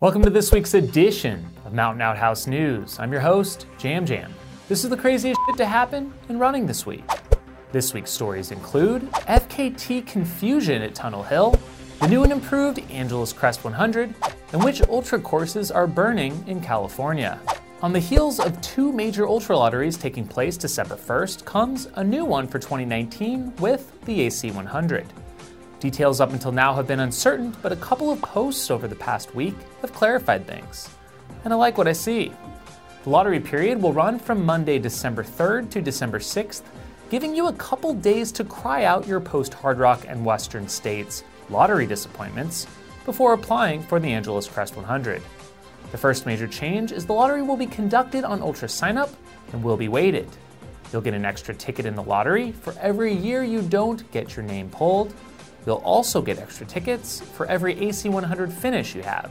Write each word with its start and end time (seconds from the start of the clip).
Welcome 0.00 0.22
to 0.22 0.30
this 0.30 0.52
week's 0.52 0.74
edition 0.74 1.44
of 1.64 1.72
Mountain 1.72 2.02
Outhouse 2.02 2.46
News. 2.46 3.00
I'm 3.00 3.10
your 3.10 3.20
host, 3.20 3.66
Jam 3.78 4.06
Jam. 4.06 4.32
This 4.68 4.84
is 4.84 4.90
the 4.90 4.96
craziest 4.96 5.40
shit 5.44 5.56
to 5.56 5.66
happen 5.66 6.14
in 6.28 6.38
running 6.38 6.68
this 6.68 6.86
week. 6.86 7.02
This 7.72 7.92
week's 7.92 8.12
stories 8.12 8.52
include 8.52 9.10
FKT 9.10 10.06
confusion 10.06 10.82
at 10.82 10.94
Tunnel 10.94 11.24
Hill, 11.24 11.58
the 11.98 12.06
new 12.06 12.22
and 12.22 12.30
improved 12.30 12.78
Angeles 12.92 13.32
Crest 13.32 13.64
100, 13.64 14.14
and 14.52 14.62
which 14.62 14.82
ultra 14.82 15.18
courses 15.18 15.72
are 15.72 15.88
burning 15.88 16.44
in 16.46 16.60
California. 16.60 17.40
On 17.82 17.92
the 17.92 17.98
heels 17.98 18.38
of 18.38 18.60
two 18.60 18.92
major 18.92 19.26
ultra 19.26 19.56
lotteries 19.56 19.96
taking 19.96 20.28
place 20.28 20.56
December 20.56 20.94
1st 20.94 21.44
comes 21.44 21.88
a 21.96 22.04
new 22.04 22.24
one 22.24 22.46
for 22.46 22.60
2019 22.60 23.52
with 23.56 24.00
the 24.04 24.20
AC 24.20 24.52
100. 24.52 25.12
Details 25.80 26.20
up 26.20 26.32
until 26.32 26.50
now 26.50 26.74
have 26.74 26.88
been 26.88 27.00
uncertain, 27.00 27.54
but 27.62 27.70
a 27.70 27.76
couple 27.76 28.10
of 28.10 28.20
posts 28.20 28.70
over 28.70 28.88
the 28.88 28.96
past 28.96 29.34
week 29.34 29.54
have 29.80 29.92
clarified 29.92 30.44
things. 30.44 30.88
And 31.44 31.52
I 31.52 31.56
like 31.56 31.78
what 31.78 31.86
I 31.86 31.92
see. 31.92 32.32
The 33.04 33.10
lottery 33.10 33.38
period 33.38 33.80
will 33.80 33.92
run 33.92 34.18
from 34.18 34.44
Monday, 34.44 34.80
December 34.80 35.22
3rd 35.22 35.70
to 35.70 35.80
December 35.80 36.18
6th, 36.18 36.62
giving 37.10 37.34
you 37.34 37.46
a 37.46 37.52
couple 37.52 37.94
days 37.94 38.32
to 38.32 38.44
cry 38.44 38.84
out 38.84 39.06
your 39.06 39.20
post 39.20 39.54
Hard 39.54 39.78
Rock 39.78 40.04
and 40.08 40.24
Western 40.24 40.68
States 40.68 41.22
lottery 41.48 41.86
disappointments 41.86 42.66
before 43.04 43.32
applying 43.32 43.80
for 43.80 44.00
the 44.00 44.12
Angeles 44.12 44.48
Crest 44.48 44.76
100. 44.76 45.22
The 45.92 45.96
first 45.96 46.26
major 46.26 46.46
change 46.46 46.92
is 46.92 47.06
the 47.06 47.14
lottery 47.14 47.42
will 47.42 47.56
be 47.56 47.66
conducted 47.66 48.24
on 48.24 48.42
Ultra 48.42 48.68
signup 48.68 49.10
and 49.52 49.62
will 49.62 49.76
be 49.76 49.88
weighted. 49.88 50.28
You'll 50.92 51.02
get 51.02 51.14
an 51.14 51.24
extra 51.24 51.54
ticket 51.54 51.86
in 51.86 51.94
the 51.94 52.02
lottery 52.02 52.52
for 52.52 52.74
every 52.80 53.14
year 53.14 53.44
you 53.44 53.62
don't 53.62 54.10
get 54.10 54.36
your 54.36 54.44
name 54.44 54.68
pulled, 54.68 55.14
You'll 55.68 55.82
also 55.84 56.22
get 56.22 56.38
extra 56.38 56.64
tickets 56.64 57.20
for 57.20 57.44
every 57.44 57.74
AC100 57.74 58.50
finish 58.50 58.94
you 58.94 59.02
have. 59.02 59.30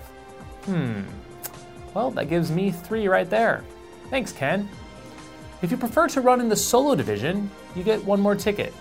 Hmm. 0.66 1.02
Well, 1.96 2.12
that 2.12 2.30
gives 2.30 2.52
me 2.52 2.70
three 2.70 3.08
right 3.08 3.28
there. 3.28 3.64
Thanks, 4.12 4.34
Ken. 4.34 4.70
If 5.64 5.72
you 5.72 5.78
prefer 5.78 6.08
to 6.10 6.22
run 6.22 6.40
in 6.40 6.48
the 6.48 6.56
solo 6.56 6.94
division, 6.94 7.50
you 7.76 7.82
get 7.82 8.06
one 8.06 8.22
more 8.22 8.36
ticket. 8.36 8.72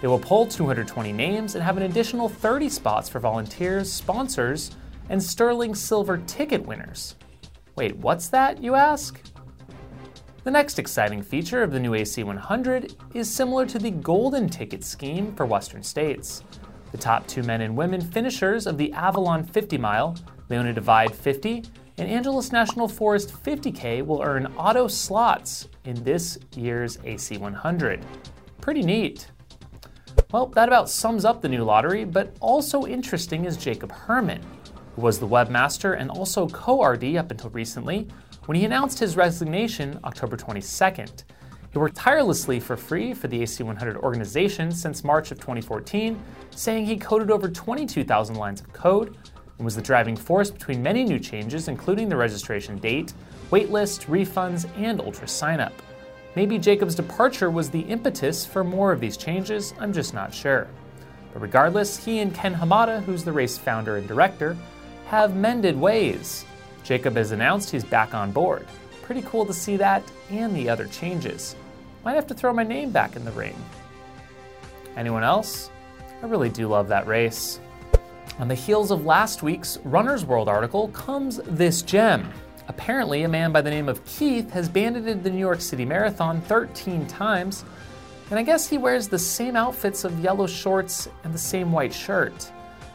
They 0.00 0.06
will 0.06 0.20
pull 0.20 0.46
220 0.46 1.12
names 1.12 1.56
and 1.56 1.64
have 1.64 1.76
an 1.76 1.82
additional 1.82 2.28
30 2.28 2.68
spots 2.68 3.08
for 3.08 3.18
volunteers, 3.18 3.92
sponsors, 3.92 4.70
and 5.08 5.20
Sterling 5.20 5.74
Silver 5.74 6.18
ticket 6.28 6.64
winners. 6.64 7.16
Wait, 7.74 7.96
what's 7.96 8.28
that, 8.28 8.62
you 8.62 8.76
ask? 8.76 9.20
The 10.42 10.50
next 10.50 10.78
exciting 10.78 11.22
feature 11.22 11.62
of 11.62 11.70
the 11.70 11.78
new 11.78 11.90
AC100 11.90 13.14
is 13.14 13.30
similar 13.30 13.66
to 13.66 13.78
the 13.78 13.90
golden 13.90 14.48
ticket 14.48 14.82
scheme 14.82 15.34
for 15.34 15.44
Western 15.44 15.82
states. 15.82 16.42
The 16.92 16.98
top 16.98 17.26
two 17.26 17.42
men 17.42 17.60
and 17.60 17.76
women 17.76 18.00
finishers 18.00 18.66
of 18.66 18.78
the 18.78 18.90
Avalon 18.94 19.44
50 19.44 19.76
mile, 19.76 20.16
Leona 20.48 20.72
Divide 20.72 21.14
50, 21.14 21.64
and 21.98 22.08
Angeles 22.08 22.52
National 22.52 22.88
Forest 22.88 23.34
50K 23.44 24.04
will 24.06 24.22
earn 24.22 24.46
auto 24.56 24.88
slots 24.88 25.68
in 25.84 26.02
this 26.04 26.38
year's 26.56 26.96
AC100. 26.98 28.02
Pretty 28.62 28.82
neat. 28.82 29.30
Well, 30.32 30.46
that 30.46 30.68
about 30.68 30.88
sums 30.88 31.26
up 31.26 31.42
the 31.42 31.50
new 31.50 31.64
lottery, 31.64 32.06
but 32.06 32.34
also 32.40 32.86
interesting 32.86 33.44
is 33.44 33.58
Jacob 33.58 33.92
Herman, 33.92 34.40
who 34.96 35.02
was 35.02 35.18
the 35.18 35.28
webmaster 35.28 36.00
and 36.00 36.10
also 36.10 36.48
co 36.48 36.82
RD 36.82 37.16
up 37.16 37.30
until 37.30 37.50
recently, 37.50 38.08
when 38.46 38.56
he 38.56 38.64
announced 38.64 38.98
his 38.98 39.16
resignation 39.16 39.98
October 40.04 40.36
22nd. 40.36 41.24
He 41.72 41.78
worked 41.78 41.96
tirelessly 41.96 42.58
for 42.58 42.76
free 42.76 43.14
for 43.14 43.28
the 43.28 43.42
AC100 43.42 43.96
organization 43.96 44.72
since 44.72 45.04
March 45.04 45.30
of 45.30 45.38
2014, 45.38 46.20
saying 46.50 46.86
he 46.86 46.96
coded 46.96 47.30
over 47.30 47.48
22,000 47.48 48.34
lines 48.34 48.60
of 48.60 48.72
code 48.72 49.16
and 49.58 49.64
was 49.64 49.76
the 49.76 49.82
driving 49.82 50.16
force 50.16 50.50
between 50.50 50.82
many 50.82 51.04
new 51.04 51.18
changes, 51.18 51.68
including 51.68 52.08
the 52.08 52.16
registration 52.16 52.78
date, 52.78 53.12
waitlist, 53.50 54.06
refunds, 54.06 54.68
and 54.76 55.00
Ultra 55.00 55.26
signup. 55.26 55.72
Maybe 56.34 56.58
Jacob's 56.58 56.94
departure 56.94 57.50
was 57.50 57.70
the 57.70 57.80
impetus 57.80 58.46
for 58.46 58.64
more 58.64 58.90
of 58.90 59.00
these 59.00 59.16
changes, 59.16 59.74
I'm 59.78 59.92
just 59.92 60.14
not 60.14 60.32
sure. 60.32 60.66
But 61.32 61.42
regardless, 61.42 61.96
he 62.04 62.20
and 62.20 62.34
Ken 62.34 62.54
Hamada, 62.54 63.02
who's 63.04 63.22
the 63.22 63.32
race 63.32 63.58
founder 63.58 63.96
and 63.96 64.08
director, 64.08 64.56
have 65.06 65.36
mended 65.36 65.78
ways. 65.78 66.44
Jacob 66.82 67.16
has 67.16 67.30
announced 67.32 67.70
he's 67.70 67.84
back 67.84 68.14
on 68.14 68.32
board. 68.32 68.66
Pretty 69.02 69.22
cool 69.22 69.46
to 69.46 69.54
see 69.54 69.76
that 69.76 70.02
and 70.30 70.54
the 70.54 70.68
other 70.68 70.86
changes. 70.86 71.56
Might 72.04 72.14
have 72.14 72.26
to 72.28 72.34
throw 72.34 72.52
my 72.52 72.64
name 72.64 72.90
back 72.90 73.16
in 73.16 73.24
the 73.24 73.32
ring. 73.32 73.56
Anyone 74.96 75.24
else? 75.24 75.70
I 76.22 76.26
really 76.26 76.48
do 76.48 76.68
love 76.68 76.88
that 76.88 77.06
race. 77.06 77.60
On 78.38 78.48
the 78.48 78.54
heels 78.54 78.90
of 78.90 79.04
last 79.04 79.42
week's 79.42 79.78
Runner's 79.84 80.24
World 80.24 80.48
article 80.48 80.88
comes 80.88 81.38
this 81.44 81.82
gem. 81.82 82.32
Apparently, 82.68 83.24
a 83.24 83.28
man 83.28 83.52
by 83.52 83.60
the 83.60 83.70
name 83.70 83.88
of 83.88 84.04
Keith 84.06 84.50
has 84.52 84.68
bandited 84.68 85.22
the 85.22 85.30
New 85.30 85.38
York 85.38 85.60
City 85.60 85.84
Marathon 85.84 86.40
13 86.42 87.06
times, 87.06 87.64
and 88.30 88.38
I 88.38 88.42
guess 88.42 88.68
he 88.68 88.78
wears 88.78 89.08
the 89.08 89.18
same 89.18 89.56
outfits 89.56 90.04
of 90.04 90.20
yellow 90.20 90.46
shorts 90.46 91.08
and 91.24 91.34
the 91.34 91.38
same 91.38 91.72
white 91.72 91.92
shirt. 91.92 92.50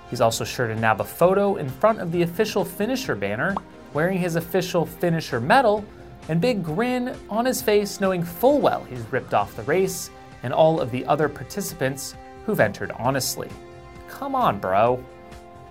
He's 0.10 0.22
also 0.22 0.44
sure 0.44 0.68
to 0.68 0.76
nab 0.76 1.02
a 1.02 1.04
photo 1.04 1.58
in 1.58 1.68
front 1.68 2.00
of 2.00 2.12
the 2.12 2.22
official 2.22 2.64
finisher 2.64 3.16
banner, 3.16 3.56
wearing 3.96 4.20
his 4.20 4.36
official 4.36 4.86
finisher 4.86 5.40
medal 5.40 5.84
and 6.28 6.42
big 6.42 6.64
grin 6.64 7.16
on 7.30 7.46
his 7.46 7.62
face, 7.62 8.02
knowing 8.02 8.22
full 8.22 8.60
well 8.60 8.84
he's 8.84 9.00
ripped 9.12 9.34
off 9.34 9.56
the 9.56 9.64
race 9.64 10.12
and 10.44 10.54
all 10.54 10.82
of 10.82 10.92
the 10.92 11.06
other 11.06 11.30
participants 11.30 12.14
who've 12.46 12.60
entered 12.60 12.92
honestly. 13.00 13.50
Come 14.10 14.36
on, 14.36 14.60
bro. 14.60 15.04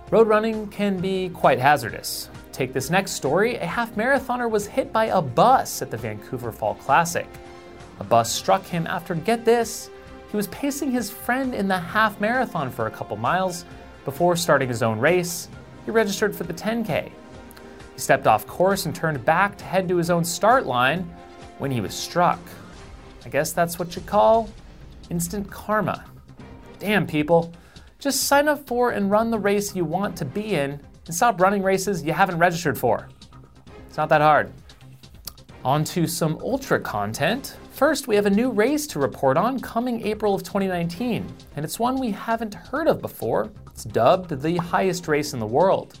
Road 0.09 0.27
running 0.27 0.67
can 0.69 0.97
be 0.99 1.29
quite 1.29 1.59
hazardous. 1.59 2.29
Take 2.51 2.73
this 2.73 2.89
next 2.89 3.11
story 3.11 3.55
a 3.57 3.65
half 3.65 3.95
marathoner 3.95 4.49
was 4.49 4.65
hit 4.65 4.91
by 4.91 5.05
a 5.05 5.21
bus 5.21 5.81
at 5.81 5.91
the 5.91 5.97
Vancouver 5.97 6.51
Fall 6.51 6.75
Classic. 6.75 7.27
A 7.99 8.03
bus 8.03 8.31
struck 8.31 8.65
him 8.65 8.87
after, 8.87 9.13
get 9.13 9.45
this, 9.45 9.89
he 10.31 10.37
was 10.37 10.47
pacing 10.47 10.91
his 10.91 11.11
friend 11.11 11.53
in 11.53 11.67
the 11.67 11.77
half 11.77 12.19
marathon 12.19 12.71
for 12.71 12.87
a 12.87 12.91
couple 12.91 13.17
miles 13.17 13.65
before 14.03 14.35
starting 14.35 14.67
his 14.67 14.83
own 14.83 14.99
race. 14.99 15.47
He 15.85 15.91
registered 15.91 16.35
for 16.35 16.43
the 16.43 16.53
10K. 16.53 17.11
He 17.95 18.01
stepped 18.01 18.27
off 18.27 18.45
course 18.45 18.85
and 18.85 18.93
turned 18.93 19.23
back 19.25 19.57
to 19.57 19.65
head 19.65 19.87
to 19.87 19.95
his 19.95 20.09
own 20.09 20.23
start 20.23 20.65
line 20.65 21.09
when 21.57 21.71
he 21.71 21.81
was 21.81 21.95
struck. 21.95 22.39
I 23.25 23.29
guess 23.29 23.53
that's 23.53 23.79
what 23.79 23.95
you 23.95 24.01
call 24.01 24.49
instant 25.09 25.49
karma. 25.49 26.05
Damn, 26.77 27.07
people. 27.07 27.53
Just 27.99 28.25
sign 28.25 28.47
up 28.47 28.67
for 28.67 28.91
and 28.91 29.09
run 29.09 29.31
the 29.31 29.39
race 29.39 29.75
you 29.75 29.85
want 29.85 30.17
to 30.17 30.25
be 30.25 30.55
in 30.55 30.79
and 31.05 31.15
stop 31.15 31.39
running 31.39 31.63
races 31.63 32.03
you 32.03 32.11
haven't 32.11 32.37
registered 32.37 32.77
for. 32.77 33.07
It's 33.87 33.97
not 33.97 34.09
that 34.09 34.21
hard. 34.21 34.51
On 35.63 35.83
to 35.85 36.05
some 36.05 36.37
ultra 36.43 36.79
content. 36.79 37.57
First, 37.71 38.07
we 38.07 38.15
have 38.15 38.25
a 38.25 38.29
new 38.29 38.51
race 38.51 38.85
to 38.87 38.99
report 38.99 39.37
on 39.37 39.59
coming 39.59 40.05
April 40.05 40.35
of 40.35 40.43
2019, 40.43 41.25
and 41.55 41.65
it's 41.65 41.79
one 41.79 41.99
we 41.99 42.11
haven't 42.11 42.53
heard 42.53 42.87
of 42.87 43.01
before. 43.01 43.51
It's 43.67 43.85
dubbed 43.85 44.41
the 44.41 44.57
highest 44.57 45.07
race 45.07 45.33
in 45.33 45.39
the 45.39 45.45
world. 45.45 45.99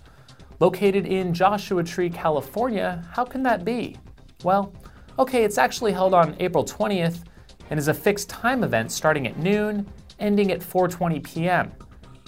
Located 0.59 1.05
in 1.05 1.33
Joshua 1.33 1.83
Tree, 1.83 2.09
California, 2.09 3.03
how 3.11 3.25
can 3.25 3.43
that 3.43 3.65
be? 3.65 3.97
Well, 4.43 4.73
okay, 5.19 5.43
it's 5.43 5.57
actually 5.57 5.91
held 5.91 6.13
on 6.13 6.35
April 6.39 6.63
20th 6.63 7.23
and 7.69 7.77
is 7.77 7.89
a 7.89 7.93
fixed 7.93 8.29
time 8.29 8.63
event 8.63 8.91
starting 8.91 9.27
at 9.27 9.37
noon, 9.37 9.85
ending 10.19 10.51
at 10.51 10.61
4:20 10.61 11.23
p.m. 11.23 11.71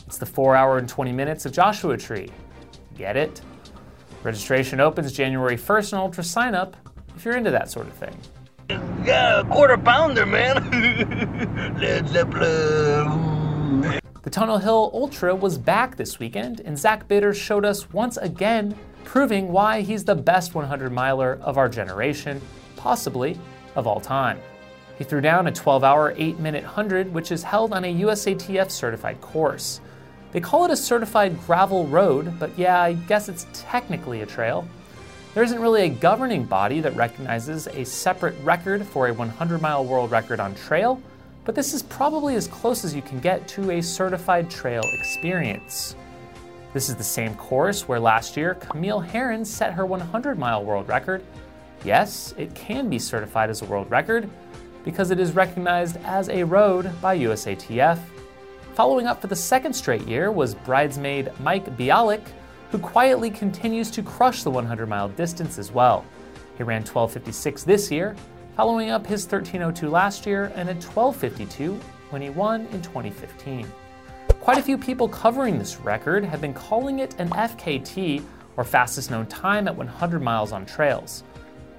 It's 0.05 0.17
the 0.17 0.25
4 0.25 0.55
hour 0.55 0.77
and 0.77 0.89
20 0.89 1.11
minutes 1.11 1.45
of 1.45 1.51
Joshua 1.53 1.97
Tree. 1.97 2.29
Get 2.97 3.15
it? 3.15 3.41
Registration 4.23 4.79
opens 4.79 5.13
January 5.13 5.55
1st 5.57 5.94
on 5.94 5.99
Ultra 5.99 6.23
Sign 6.23 6.55
Up 6.55 6.75
if 7.15 7.23
you're 7.23 7.38
into 7.38 7.51
that 7.51 7.69
sort 7.69 7.88
of 7.88 7.94
thing. 7.94 8.17
Yeah, 9.05 9.44
quarter 9.49 9.77
pounder, 9.77 10.25
man. 10.25 11.77
Led 11.79 12.09
Zeppelin. 12.09 13.99
The 14.27 14.31
Tunnel 14.31 14.57
Hill 14.57 14.91
Ultra 14.93 15.33
was 15.33 15.57
back 15.57 15.95
this 15.95 16.19
weekend, 16.19 16.59
and 16.65 16.77
Zach 16.77 17.07
Bitter 17.07 17.33
showed 17.33 17.63
us 17.63 17.93
once 17.93 18.17
again, 18.17 18.77
proving 19.05 19.53
why 19.53 19.79
he's 19.79 20.03
the 20.03 20.15
best 20.15 20.53
100 20.53 20.91
miler 20.91 21.39
of 21.41 21.57
our 21.57 21.69
generation, 21.69 22.41
possibly 22.75 23.39
of 23.77 23.88
all 23.88 24.01
time. 24.01 24.38
He 24.97 25.06
threw 25.06 25.21
down 25.21 25.47
a 25.47 25.51
12 25.53 25.81
hour, 25.81 26.13
8 26.18 26.39
minute 26.39 26.65
100, 26.65 27.13
which 27.13 27.31
is 27.31 27.41
held 27.41 27.71
on 27.71 27.85
a 27.85 27.95
USATF 28.01 28.69
certified 28.69 29.21
course. 29.21 29.79
They 30.33 30.41
call 30.41 30.65
it 30.65 30.71
a 30.71 30.75
certified 30.75 31.39
gravel 31.45 31.88
road, 31.88 32.38
but 32.38 32.51
yeah, 32.59 32.81
I 32.81 32.95
guess 32.95 33.29
it's 33.29 33.47
technically 33.53 34.24
a 34.24 34.25
trail. 34.25 34.68
There 35.35 35.44
isn't 35.44 35.62
really 35.62 35.83
a 35.83 35.89
governing 35.89 36.44
body 36.44 36.81
that 36.81 36.97
recognizes 36.97 37.68
a 37.68 37.85
separate 37.85 38.35
record 38.44 38.85
for 38.88 39.07
a 39.07 39.13
100 39.13 39.62
mile 39.62 39.85
world 39.85 40.12
record 40.12 40.41
on 40.41 40.53
trail, 40.53 41.01
but 41.47 41.55
this 41.55 41.73
is 41.73 41.81
probably 41.81 42.35
as 42.35 42.45
close 42.45 42.83
as 42.83 42.94
you 42.94 43.01
can 43.01 43.21
get 43.21 43.47
to 43.47 43.71
a 43.71 43.81
certified 43.81 44.49
trail 44.49 44.83
experience. 44.99 45.95
This 46.73 46.89
is 46.89 46.95
the 46.97 47.05
same 47.05 47.35
course 47.35 47.88
where 47.88 48.01
last 48.01 48.35
year 48.35 48.55
Camille 48.55 48.99
Herron 48.99 49.45
set 49.45 49.71
her 49.71 49.85
100 49.85 50.38
mile 50.38 50.65
world 50.65 50.89
record. 50.89 51.23
Yes, 51.85 52.35
it 52.38 52.53
can 52.53 52.89
be 52.89 52.99
certified 52.99 53.49
as 53.49 53.61
a 53.61 53.65
world 53.65 53.89
record 53.89 54.29
because 54.83 55.09
it 55.09 55.21
is 55.21 55.31
recognized 55.31 55.95
as 56.03 56.27
a 56.27 56.44
road 56.44 56.91
by 57.01 57.17
USATF. 57.17 57.97
Following 58.73 59.07
up 59.07 59.21
for 59.21 59.27
the 59.27 59.35
second 59.35 59.71
straight 59.71 60.05
year 60.05 60.33
was 60.33 60.53
bridesmaid 60.53 61.31
Mike 61.39 61.77
Bialick, 61.77 62.27
who 62.71 62.77
quietly 62.77 63.29
continues 63.29 63.89
to 63.91 64.03
crush 64.03 64.43
the 64.43 64.51
100 64.51 64.85
mile 64.88 65.07
distance 65.07 65.57
as 65.57 65.71
well. 65.71 66.03
He 66.57 66.63
ran 66.63 66.83
12.56 66.83 67.63
this 67.63 67.89
year, 67.89 68.17
following 68.57 68.89
up 68.89 69.06
his 69.06 69.27
13.02 69.27 69.92
last 69.92 70.25
year 70.25 70.51
and 70.56 70.68
a 70.68 70.74
12.52 70.75 71.80
when 72.09 72.24
he 72.24 72.31
won 72.31 72.62
in 72.71 72.81
2015. 72.81 73.71
Quite 74.39 74.57
a 74.57 74.63
few 74.63 74.80
people 74.80 75.07
covering 75.07 75.59
this 75.59 75.80
record 75.81 76.25
have 76.25 76.42
been 76.42 76.56
calling 76.56 76.98
it 76.98 77.13
an 77.19 77.30
FKT, 77.30 78.24
or 78.56 78.63
fastest 78.63 79.12
known 79.12 79.27
time 79.27 79.68
at 79.68 79.75
100 79.75 80.24
miles 80.24 80.51
on 80.51 80.65
trails. 80.65 81.24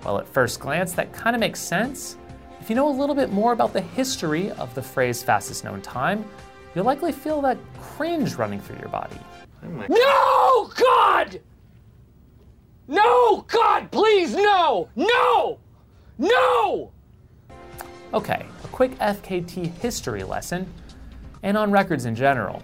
Well, 0.04 0.18
at 0.18 0.28
first 0.28 0.60
glance, 0.60 0.92
that 0.92 1.12
kind 1.12 1.34
of 1.34 1.40
makes 1.40 1.58
sense. 1.58 2.16
If 2.60 2.70
you 2.70 2.76
know 2.76 2.88
a 2.88 2.94
little 2.94 3.16
bit 3.16 3.32
more 3.32 3.52
about 3.52 3.72
the 3.72 3.80
history 3.80 4.52
of 4.52 4.72
the 4.76 4.82
phrase 4.82 5.20
fastest 5.20 5.64
known 5.64 5.82
time, 5.82 6.24
you'll 6.76 6.84
likely 6.84 7.10
feel 7.10 7.42
that 7.42 7.58
cringe 7.80 8.36
running 8.36 8.60
through 8.60 8.78
your 8.78 8.88
body. 8.88 9.18
No, 9.64 10.70
God! 10.76 11.40
No, 12.86 13.44
God, 13.48 13.90
please, 13.90 14.36
no! 14.36 14.88
No! 14.94 15.58
No! 16.18 16.92
Okay, 18.12 18.44
a 18.64 18.68
quick 18.68 18.98
FKT 18.98 19.66
history 19.78 20.24
lesson, 20.24 20.72
and 21.42 21.56
on 21.56 21.70
records 21.70 22.06
in 22.06 22.14
general. 22.14 22.62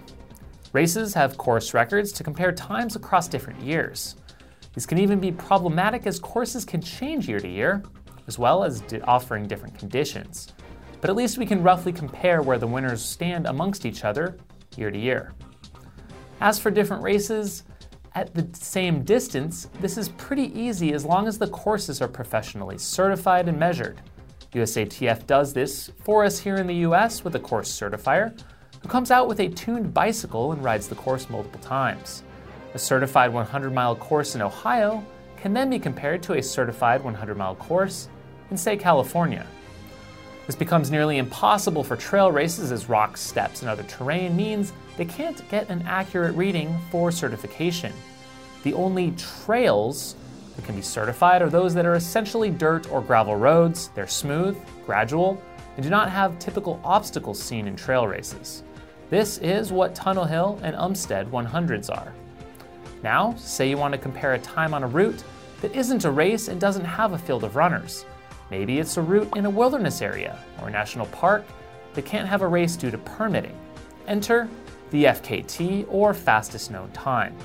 Races 0.73 1.13
have 1.13 1.37
course 1.37 1.73
records 1.73 2.11
to 2.11 2.23
compare 2.23 2.51
times 2.51 2.95
across 2.95 3.27
different 3.27 3.61
years. 3.61 4.17
These 4.73 4.85
can 4.85 4.97
even 4.97 5.21
be 5.21 5.31
problematic 5.31 6.05
as 6.05 6.19
courses 6.19 6.65
can 6.65 6.81
change 6.81 7.29
year 7.29 7.39
to 7.39 7.47
year, 7.47 7.81
as 8.27 8.37
well 8.37 8.63
as 8.63 8.83
offering 9.05 9.47
different 9.47 9.77
conditions. 9.79 10.49
But 10.99 11.09
at 11.09 11.15
least 11.15 11.37
we 11.37 11.45
can 11.45 11.63
roughly 11.63 11.93
compare 11.93 12.41
where 12.41 12.57
the 12.57 12.67
winners 12.67 13.05
stand 13.05 13.45
amongst 13.45 13.85
each 13.85 14.03
other 14.03 14.37
year 14.75 14.91
to 14.91 14.97
year. 14.97 15.33
As 16.41 16.59
for 16.59 16.71
different 16.71 17.03
races, 17.03 17.63
at 18.15 18.33
the 18.33 18.47
same 18.53 19.03
distance, 19.03 19.67
this 19.81 19.97
is 19.97 20.09
pretty 20.09 20.57
easy 20.57 20.93
as 20.93 21.03
long 21.03 21.27
as 21.27 21.37
the 21.37 21.47
courses 21.47 22.01
are 22.01 22.07
professionally 22.07 22.77
certified 22.77 23.49
and 23.49 23.59
measured. 23.59 24.01
USATF 24.53 25.27
does 25.27 25.51
this 25.51 25.91
for 26.05 26.23
us 26.23 26.39
here 26.39 26.55
in 26.55 26.65
the 26.65 26.75
US 26.87 27.25
with 27.25 27.35
a 27.35 27.39
course 27.39 27.69
certifier 27.69 28.33
who 28.81 28.87
comes 28.87 29.11
out 29.11 29.27
with 29.27 29.41
a 29.41 29.49
tuned 29.49 29.93
bicycle 29.93 30.53
and 30.53 30.63
rides 30.63 30.87
the 30.87 30.95
course 30.95 31.29
multiple 31.29 31.59
times. 31.59 32.23
A 32.73 32.79
certified 32.79 33.33
100 33.33 33.73
mile 33.73 33.97
course 33.97 34.33
in 34.33 34.41
Ohio 34.41 35.05
can 35.35 35.53
then 35.53 35.69
be 35.69 35.77
compared 35.77 36.23
to 36.23 36.33
a 36.33 36.41
certified 36.41 37.03
100 37.03 37.37
mile 37.37 37.55
course 37.55 38.07
in, 38.49 38.55
say, 38.55 38.77
California. 38.77 39.45
This 40.45 40.55
becomes 40.55 40.91
nearly 40.91 41.17
impossible 41.17 41.83
for 41.83 41.95
trail 41.95 42.31
races 42.31 42.71
as 42.71 42.87
rocks, 42.87 43.19
steps, 43.19 43.61
and 43.61 43.69
other 43.69 43.83
terrain 43.83 44.35
means 44.35 44.73
they 44.95 45.05
can't 45.05 45.47
get 45.49 45.69
an 45.69 45.81
accurate 45.87 46.35
reading 46.35 46.75
for 46.91 47.11
certification. 47.11 47.91
The 48.63 48.73
only 48.73 49.11
trails 49.11 50.15
that 50.55 50.65
can 50.65 50.75
be 50.75 50.81
certified 50.81 51.41
are 51.41 51.49
those 51.49 51.73
that 51.73 51.85
are 51.85 51.95
essentially 51.95 52.51
dirt 52.51 52.89
or 52.91 53.01
gravel 53.01 53.35
roads, 53.35 53.89
they're 53.95 54.07
smooth, 54.07 54.57
gradual, 54.85 55.41
and 55.75 55.83
do 55.83 55.89
not 55.89 56.09
have 56.09 56.37
typical 56.39 56.79
obstacles 56.83 57.41
seen 57.41 57.67
in 57.67 57.75
trail 57.75 58.07
races. 58.07 58.63
This 59.09 59.39
is 59.39 59.71
what 59.71 59.95
Tunnel 59.95 60.25
Hill 60.25 60.59
and 60.63 60.75
Umstead 60.75 61.29
100s 61.29 61.89
are. 61.89 62.13
Now, 63.03 63.35
say 63.35 63.69
you 63.69 63.77
want 63.77 63.93
to 63.93 63.99
compare 63.99 64.33
a 64.33 64.39
time 64.39 64.73
on 64.73 64.83
a 64.83 64.87
route 64.87 65.23
that 65.61 65.75
isn't 65.75 66.05
a 66.05 66.11
race 66.11 66.47
and 66.47 66.61
doesn't 66.61 66.85
have 66.85 67.13
a 67.13 67.17
field 67.17 67.43
of 67.43 67.55
runners. 67.55 68.05
Maybe 68.51 68.79
it's 68.79 68.97
a 68.97 69.01
route 69.01 69.35
in 69.35 69.45
a 69.45 69.49
wilderness 69.49 70.01
area 70.01 70.37
or 70.61 70.67
a 70.67 70.71
national 70.71 71.07
park 71.07 71.45
that 71.93 72.05
can't 72.05 72.27
have 72.27 72.41
a 72.41 72.47
race 72.47 72.75
due 72.75 72.91
to 72.91 72.97
permitting. 72.99 73.57
Enter 74.07 74.47
the 74.91 75.05
FKT 75.05 75.87
or 75.89 76.13
fastest 76.13 76.69
known 76.69 76.91
time. 76.91 77.35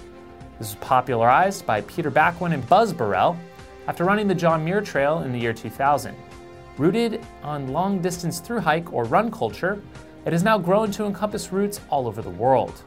This 0.58 0.74
was 0.74 0.74
popularized 0.76 1.64
by 1.64 1.80
Peter 1.82 2.10
Bakwin 2.10 2.52
and 2.52 2.68
Buzz 2.68 2.92
Burrell 2.92 3.36
after 3.88 4.04
running 4.04 4.28
the 4.28 4.34
John 4.34 4.64
Muir 4.64 4.82
Trail 4.82 5.20
in 5.20 5.32
the 5.32 5.38
year 5.38 5.54
2000. 5.54 6.14
Rooted 6.76 7.24
on 7.42 7.72
long 7.72 8.00
distance 8.00 8.40
through 8.40 8.60
hike 8.60 8.92
or 8.92 9.04
run 9.04 9.30
culture, 9.30 9.82
it 10.26 10.32
has 10.32 10.42
now 10.42 10.58
grown 10.58 10.90
to 10.92 11.06
encompass 11.06 11.50
routes 11.50 11.80
all 11.88 12.06
over 12.06 12.20
the 12.20 12.30
world. 12.30 12.82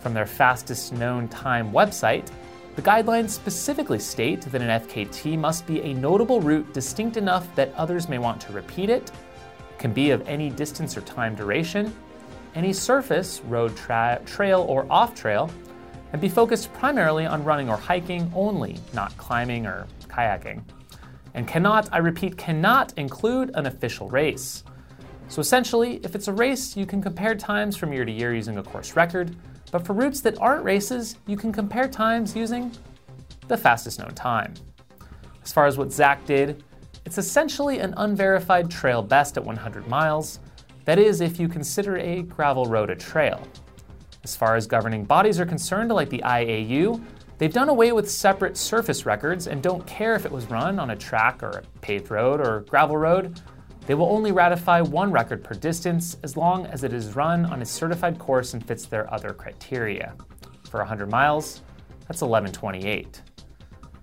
From 0.00 0.14
their 0.14 0.26
fastest 0.26 0.92
known 0.92 1.28
time 1.28 1.70
website, 1.72 2.28
the 2.76 2.82
guidelines 2.82 3.30
specifically 3.30 3.98
state 3.98 4.42
that 4.42 4.60
an 4.60 4.82
FKT 4.82 5.38
must 5.38 5.66
be 5.66 5.80
a 5.80 5.94
notable 5.94 6.42
route 6.42 6.70
distinct 6.74 7.16
enough 7.16 7.52
that 7.54 7.74
others 7.74 8.06
may 8.06 8.18
want 8.18 8.38
to 8.42 8.52
repeat 8.52 8.90
it, 8.90 9.10
can 9.78 9.94
be 9.94 10.10
of 10.10 10.26
any 10.28 10.50
distance 10.50 10.94
or 10.94 11.00
time 11.00 11.34
duration, 11.34 11.94
any 12.54 12.74
surface, 12.74 13.40
road, 13.46 13.74
tra- 13.76 14.20
trail, 14.26 14.60
or 14.68 14.86
off 14.90 15.14
trail, 15.14 15.50
and 16.12 16.20
be 16.20 16.28
focused 16.28 16.70
primarily 16.74 17.24
on 17.24 17.42
running 17.44 17.70
or 17.70 17.78
hiking 17.78 18.30
only, 18.34 18.78
not 18.92 19.16
climbing 19.16 19.66
or 19.66 19.86
kayaking. 20.08 20.62
And 21.32 21.48
cannot, 21.48 21.88
I 21.92 21.98
repeat, 21.98 22.36
cannot 22.36 22.92
include 22.98 23.52
an 23.54 23.64
official 23.64 24.10
race. 24.10 24.64
So 25.28 25.40
essentially, 25.40 25.98
if 26.04 26.14
it's 26.14 26.28
a 26.28 26.32
race, 26.32 26.76
you 26.76 26.84
can 26.84 27.02
compare 27.02 27.34
times 27.34 27.74
from 27.74 27.92
year 27.92 28.04
to 28.04 28.12
year 28.12 28.34
using 28.34 28.58
a 28.58 28.62
course 28.62 28.96
record, 28.96 29.34
but 29.70 29.86
for 29.86 29.92
routes 29.92 30.20
that 30.22 30.38
aren't 30.40 30.64
races, 30.64 31.16
you 31.26 31.36
can 31.36 31.52
compare 31.52 31.88
times 31.88 32.36
using 32.36 32.72
the 33.48 33.56
fastest 33.56 33.98
known 33.98 34.14
time. 34.14 34.54
As 35.42 35.52
far 35.52 35.66
as 35.66 35.78
what 35.78 35.92
Zach 35.92 36.24
did, 36.26 36.64
it's 37.04 37.18
essentially 37.18 37.78
an 37.78 37.94
unverified 37.98 38.70
trail 38.70 39.02
best 39.02 39.36
at 39.36 39.44
100 39.44 39.86
miles. 39.86 40.40
That 40.84 40.98
is, 40.98 41.20
if 41.20 41.38
you 41.38 41.48
consider 41.48 41.96
a 41.98 42.22
gravel 42.22 42.66
road 42.66 42.90
a 42.90 42.96
trail. 42.96 43.40
As 44.24 44.34
far 44.34 44.56
as 44.56 44.66
governing 44.66 45.04
bodies 45.04 45.38
are 45.38 45.46
concerned, 45.46 45.92
like 45.92 46.10
the 46.10 46.22
IAU, 46.24 47.00
they've 47.38 47.52
done 47.52 47.68
away 47.68 47.92
with 47.92 48.10
separate 48.10 48.56
surface 48.56 49.06
records 49.06 49.46
and 49.46 49.62
don't 49.62 49.86
care 49.86 50.16
if 50.16 50.26
it 50.26 50.32
was 50.32 50.50
run 50.50 50.80
on 50.80 50.90
a 50.90 50.96
track 50.96 51.44
or 51.44 51.50
a 51.50 51.62
paved 51.80 52.10
road 52.10 52.40
or 52.40 52.60
gravel 52.62 52.96
road. 52.96 53.40
They 53.86 53.94
will 53.94 54.10
only 54.10 54.32
ratify 54.32 54.80
one 54.80 55.12
record 55.12 55.44
per 55.44 55.54
distance 55.54 56.16
as 56.24 56.36
long 56.36 56.66
as 56.66 56.82
it 56.82 56.92
is 56.92 57.14
run 57.14 57.46
on 57.46 57.62
a 57.62 57.64
certified 57.64 58.18
course 58.18 58.52
and 58.52 58.66
fits 58.66 58.86
their 58.86 59.12
other 59.14 59.32
criteria. 59.32 60.14
For 60.68 60.78
100 60.78 61.08
miles, 61.08 61.62
that's 62.00 62.20
1128. 62.20 63.22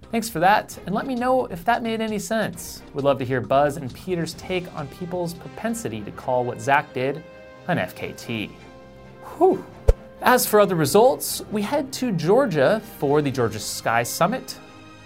Thanks 0.09 0.29
for 0.29 0.39
that, 0.39 0.77
and 0.85 0.95
let 0.95 1.05
me 1.05 1.15
know 1.15 1.47
if 1.47 1.65
that 1.65 1.83
made 1.83 1.99
any 1.99 2.19
sense. 2.19 2.81
We'd 2.93 3.03
love 3.03 3.19
to 3.19 3.25
hear 3.25 3.41
Buzz 3.41 3.77
and 3.77 3.93
Peter's 3.93 4.35
take 4.35 4.73
on 4.75 4.87
people's 4.87 5.33
propensity 5.33 6.01
to 6.01 6.11
call 6.11 6.45
what 6.45 6.61
Zach 6.61 6.93
did 6.93 7.21
an 7.67 7.77
FKT. 7.77 8.51
Whew. 9.37 9.65
As 10.21 10.45
for 10.45 10.61
other 10.61 10.75
results, 10.75 11.41
we 11.51 11.61
head 11.61 11.91
to 11.93 12.13
Georgia 12.13 12.81
for 12.99 13.21
the 13.21 13.31
Georgia 13.31 13.59
Sky 13.59 14.03
Summit. 14.03 14.57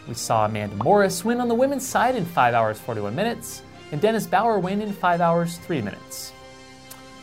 We 0.07 0.13
saw 0.13 0.45
Amanda 0.45 0.75
Morris 0.75 1.25
win 1.25 1.41
on 1.41 1.47
the 1.47 1.55
women's 1.55 1.87
side 1.87 2.15
in 2.15 2.25
5 2.25 2.53
hours 2.53 2.79
41 2.79 3.15
minutes 3.15 3.63
and 3.91 4.01
Dennis 4.01 4.27
Bauer 4.27 4.59
win 4.59 4.81
in 4.81 4.91
5 4.91 5.21
hours 5.21 5.57
3 5.59 5.81
minutes. 5.81 6.33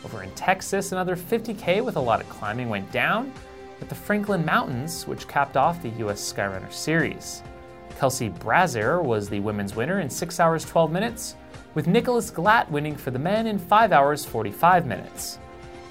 Over 0.03 0.23
in 0.23 0.31
Texas, 0.31 0.91
another 0.91 1.15
50K 1.15 1.83
with 1.83 1.95
a 1.95 2.01
lot 2.01 2.21
of 2.21 2.29
climbing 2.29 2.69
went 2.69 2.91
down 2.91 3.31
at 3.81 3.89
the 3.89 3.95
Franklin 3.95 4.45
Mountains, 4.45 5.07
which 5.07 5.27
capped 5.27 5.57
off 5.57 5.81
the 5.81 5.89
US 6.05 6.33
Skyrunner 6.33 6.71
Series. 6.71 7.43
Kelsey 7.99 8.29
Brazier 8.29 9.01
was 9.01 9.29
the 9.29 9.39
women's 9.39 9.75
winner 9.75 9.99
in 9.99 10.09
6 10.09 10.39
hours 10.39 10.65
12 10.65 10.91
minutes, 10.91 11.35
with 11.73 11.87
Nicholas 11.87 12.31
Glatt 12.31 12.69
winning 12.69 12.95
for 12.95 13.11
the 13.11 13.19
men 13.19 13.47
in 13.47 13.57
5 13.57 13.91
hours 13.91 14.25
45 14.25 14.85
minutes. 14.85 15.39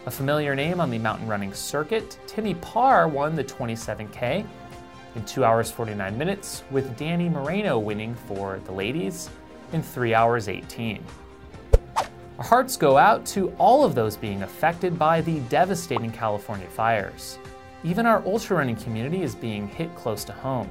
A 0.07 0.11
familiar 0.11 0.55
name 0.55 0.81
on 0.81 0.91
the 0.91 0.99
mountain 0.99 1.27
running 1.27 1.53
circuit, 1.53 2.19
Timmy 2.27 2.55
Parr 2.57 3.09
won 3.09 3.37
the 3.37 3.45
27K 3.45 4.47
in 5.15 5.25
2 5.25 5.45
hours 5.45 5.71
49 5.71 6.17
minutes, 6.19 6.63
with 6.71 6.97
Dani 6.99 7.31
Moreno 7.31 7.79
winning 7.79 8.15
for 8.15 8.61
the 8.65 8.73
ladies 8.73 9.31
in 9.75 9.83
3 9.83 10.15
hours 10.15 10.49
18. 10.49 11.05
Our 12.39 12.45
hearts 12.45 12.77
go 12.77 12.97
out 12.97 13.27
to 13.27 13.51
all 13.59 13.85
of 13.85 13.95
those 13.95 14.17
being 14.17 14.43
affected 14.43 14.99
by 14.99 15.21
the 15.21 15.41
devastating 15.41 16.11
California 16.11 16.67
fires. 16.69 17.39
Even 17.85 18.07
our 18.07 18.25
ultra 18.25 18.57
running 18.57 18.77
community 18.77 19.23
is 19.23 19.35
being 19.35 19.69
hit 19.69 19.95
close 19.95 20.25
to 20.25 20.33
home. 20.33 20.71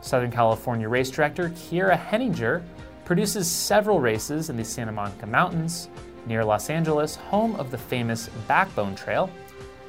Southern 0.00 0.30
California 0.30 0.88
race 0.88 1.10
director 1.10 1.48
Keira 1.50 1.98
Henninger 1.98 2.62
produces 3.04 3.50
several 3.50 4.00
races 4.00 4.50
in 4.50 4.56
the 4.56 4.64
Santa 4.64 4.92
Monica 4.92 5.26
Mountains 5.26 5.88
near 6.26 6.44
Los 6.44 6.70
Angeles, 6.70 7.16
home 7.16 7.56
of 7.56 7.70
the 7.70 7.78
famous 7.78 8.28
Backbone 8.48 8.94
Trail. 8.94 9.30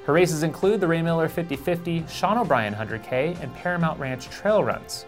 Her 0.05 0.13
races 0.13 0.43
include 0.43 0.79
the 0.79 0.87
Ray 0.87 1.01
Miller 1.01 1.27
5050, 1.27 2.05
Sean 2.07 2.37
O'Brien 2.37 2.73
100K, 2.73 3.41
and 3.41 3.53
Paramount 3.55 3.99
Ranch 3.99 4.29
trail 4.29 4.63
runs. 4.63 5.05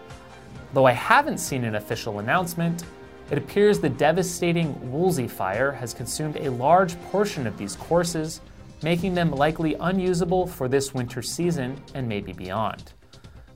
Though 0.74 0.86
I 0.86 0.92
haven't 0.92 1.38
seen 1.38 1.64
an 1.64 1.76
official 1.76 2.18
announcement, 2.18 2.84
it 3.30 3.38
appears 3.38 3.78
the 3.78 3.88
devastating 3.88 4.90
Woolsey 4.90 5.28
fire 5.28 5.70
has 5.70 5.94
consumed 5.94 6.36
a 6.36 6.50
large 6.50 7.00
portion 7.04 7.46
of 7.46 7.56
these 7.56 7.76
courses, 7.76 8.40
making 8.82 9.14
them 9.14 9.30
likely 9.30 9.74
unusable 9.74 10.46
for 10.46 10.68
this 10.68 10.92
winter 10.92 11.22
season 11.22 11.80
and 11.94 12.08
maybe 12.08 12.32
beyond. 12.32 12.92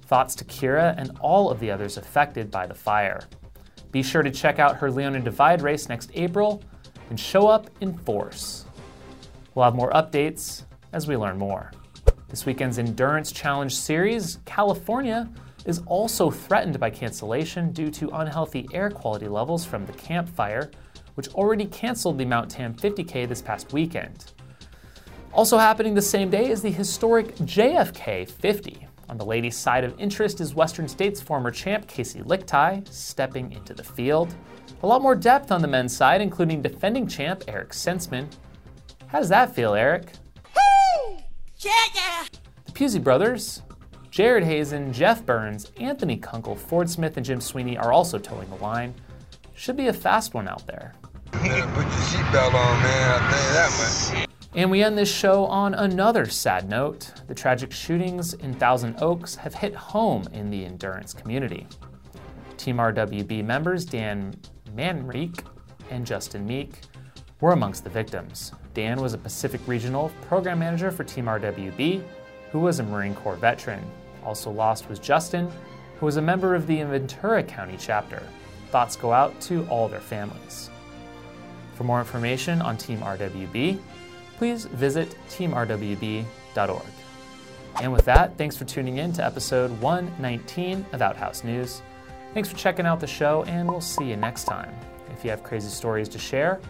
Thoughts 0.06 0.34
to 0.36 0.44
Keira 0.44 0.94
and 0.96 1.10
all 1.20 1.50
of 1.50 1.58
the 1.58 1.70
others 1.70 1.96
affected 1.96 2.50
by 2.50 2.66
the 2.66 2.74
fire. 2.74 3.26
Be 3.90 4.02
sure 4.02 4.22
to 4.22 4.30
check 4.30 4.58
out 4.58 4.76
her 4.76 4.90
Leona 4.90 5.20
Divide 5.20 5.62
race 5.62 5.88
next 5.88 6.10
April 6.14 6.62
and 7.10 7.18
show 7.18 7.48
up 7.48 7.70
in 7.80 7.96
force. 7.98 8.66
We'll 9.54 9.64
have 9.64 9.74
more 9.74 9.90
updates 9.92 10.64
as 10.92 11.08
we 11.08 11.16
learn 11.16 11.38
more. 11.38 11.72
This 12.28 12.46
weekend's 12.46 12.78
Endurance 12.78 13.32
Challenge 13.32 13.74
Series, 13.74 14.38
California, 14.44 15.28
is 15.64 15.82
also 15.86 16.30
threatened 16.30 16.78
by 16.78 16.90
cancellation 16.90 17.72
due 17.72 17.90
to 17.90 18.10
unhealthy 18.10 18.68
air 18.72 18.90
quality 18.90 19.28
levels 19.28 19.64
from 19.64 19.86
the 19.86 19.92
campfire, 19.92 20.70
which 21.14 21.28
already 21.34 21.66
canceled 21.66 22.18
the 22.18 22.24
Mount 22.24 22.50
Tam 22.50 22.74
50K 22.74 23.28
this 23.28 23.40
past 23.42 23.72
weekend. 23.72 24.32
Also 25.32 25.58
happening 25.58 25.94
the 25.94 26.02
same 26.02 26.30
day 26.30 26.50
is 26.50 26.62
the 26.62 26.70
historic 26.70 27.34
JFK 27.38 28.28
50. 28.28 28.86
On 29.08 29.18
the 29.18 29.24
ladies' 29.24 29.56
side 29.56 29.84
of 29.84 29.98
interest 29.98 30.40
is 30.40 30.54
Western 30.54 30.88
States 30.88 31.20
former 31.20 31.50
champ 31.50 31.86
Kaci 31.86 32.24
Lickteig 32.24 32.88
stepping 32.88 33.52
into 33.52 33.74
the 33.74 33.84
field. 33.84 34.34
A 34.82 34.86
lot 34.86 35.02
more 35.02 35.14
depth 35.14 35.50
on 35.50 35.60
the 35.60 35.68
men's 35.68 35.94
side, 35.94 36.20
including 36.20 36.62
defending 36.62 37.06
champ 37.06 37.44
Eric 37.48 37.70
Senseman. 37.70 38.26
How 39.06 39.18
does 39.18 39.28
that 39.28 39.54
feel, 39.54 39.74
Eric? 39.74 40.12
Yeah, 41.58 41.72
yeah. 41.94 42.24
The 42.66 42.72
Pusey 42.72 43.02
brothers, 43.02 43.62
Jared 44.14 44.44
Hazen, 44.44 44.92
Jeff 44.92 45.26
Burns, 45.26 45.72
Anthony 45.76 46.16
Kunkel, 46.16 46.54
Ford 46.54 46.88
Smith, 46.88 47.16
and 47.16 47.26
Jim 47.26 47.40
Sweeney 47.40 47.76
are 47.76 47.90
also 47.92 48.16
towing 48.16 48.48
the 48.48 48.54
line. 48.62 48.94
Should 49.54 49.76
be 49.76 49.88
a 49.88 49.92
fast 49.92 50.34
one 50.34 50.46
out 50.46 50.64
there. 50.68 50.94
Put 51.32 51.42
your 51.42 51.58
seatbelt 51.64 52.54
on, 52.54 52.82
man. 52.84 53.10
I'll 53.10 53.28
tell 53.28 53.44
you 53.44 53.54
that 53.54 54.14
much. 54.14 54.28
And 54.54 54.70
we 54.70 54.84
end 54.84 54.96
this 54.96 55.12
show 55.12 55.46
on 55.46 55.74
another 55.74 56.26
sad 56.26 56.68
note. 56.68 57.10
The 57.26 57.34
tragic 57.34 57.72
shootings 57.72 58.34
in 58.34 58.54
Thousand 58.54 58.94
Oaks 59.02 59.34
have 59.34 59.52
hit 59.52 59.74
home 59.74 60.28
in 60.32 60.48
the 60.48 60.64
endurance 60.64 61.12
community. 61.12 61.66
Team 62.56 62.76
RWB 62.76 63.44
members 63.44 63.84
Dan 63.84 64.36
Manrique 64.76 65.42
and 65.90 66.06
Justin 66.06 66.46
Meek 66.46 66.82
were 67.40 67.50
amongst 67.50 67.82
the 67.82 67.90
victims. 67.90 68.52
Dan 68.74 69.02
was 69.02 69.12
a 69.12 69.18
Pacific 69.18 69.60
Regional 69.66 70.12
Program 70.28 70.60
Manager 70.60 70.92
for 70.92 71.02
Team 71.02 71.24
RWB, 71.24 72.00
who 72.52 72.60
was 72.60 72.78
a 72.78 72.84
Marine 72.84 73.16
Corps 73.16 73.34
veteran. 73.34 73.84
Also 74.24 74.50
lost 74.50 74.88
was 74.88 74.98
Justin, 74.98 75.50
who 75.98 76.06
was 76.06 76.16
a 76.16 76.22
member 76.22 76.54
of 76.54 76.66
the 76.66 76.82
Ventura 76.82 77.42
County 77.42 77.76
chapter. 77.78 78.22
Thoughts 78.70 78.96
go 78.96 79.12
out 79.12 79.38
to 79.42 79.66
all 79.68 79.88
their 79.88 80.00
families. 80.00 80.70
For 81.74 81.84
more 81.84 81.98
information 81.98 82.62
on 82.62 82.76
Team 82.76 83.00
RWB, 83.00 83.78
please 84.36 84.66
visit 84.66 85.16
teamrwb.org. 85.28 86.86
And 87.80 87.92
with 87.92 88.04
that, 88.04 88.38
thanks 88.38 88.56
for 88.56 88.64
tuning 88.64 88.98
in 88.98 89.12
to 89.14 89.24
episode 89.24 89.70
119 89.80 90.86
of 90.92 91.02
Outhouse 91.02 91.42
News. 91.42 91.82
Thanks 92.32 92.48
for 92.48 92.56
checking 92.56 92.86
out 92.86 93.00
the 93.00 93.06
show, 93.06 93.44
and 93.44 93.68
we'll 93.68 93.80
see 93.80 94.04
you 94.04 94.16
next 94.16 94.44
time. 94.44 94.74
If 95.12 95.24
you 95.24 95.30
have 95.30 95.42
crazy 95.42 95.68
stories 95.68 96.08
to 96.10 96.18
share, 96.18 96.60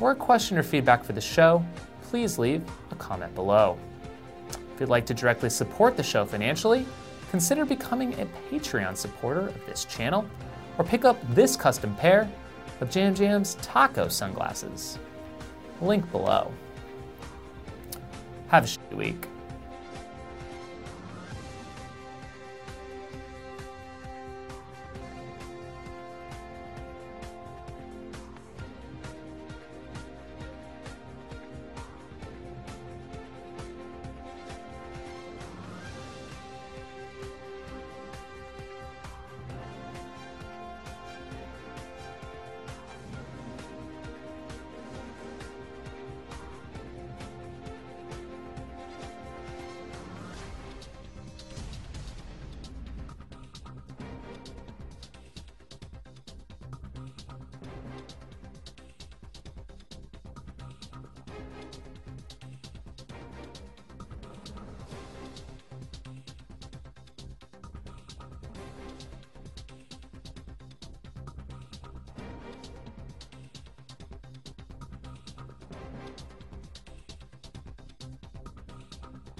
or 0.00 0.12
a 0.12 0.14
question 0.14 0.56
or 0.58 0.62
feedback 0.62 1.04
for 1.04 1.12
the 1.12 1.20
show, 1.20 1.64
please 2.02 2.38
leave 2.38 2.62
a 2.90 2.94
comment 2.94 3.34
below. 3.34 3.78
If 4.80 4.84
you'd 4.84 4.92
like 4.92 5.04
to 5.08 5.14
directly 5.14 5.50
support 5.50 5.98
the 5.98 6.02
show 6.02 6.24
financially, 6.24 6.86
consider 7.30 7.66
becoming 7.66 8.14
a 8.14 8.24
Patreon 8.50 8.96
supporter 8.96 9.48
of 9.48 9.66
this 9.66 9.84
channel, 9.84 10.24
or 10.78 10.86
pick 10.86 11.04
up 11.04 11.18
this 11.34 11.54
custom 11.54 11.94
pair 11.96 12.26
of 12.80 12.90
Jam 12.90 13.14
Jam's 13.14 13.56
taco 13.56 14.08
sunglasses. 14.08 14.98
Link 15.82 16.10
below. 16.10 16.50
Have 18.48 18.64
a 18.64 18.68
shitty 18.68 18.96
week. 18.96 19.26